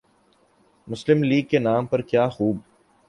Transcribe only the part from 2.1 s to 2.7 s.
خوب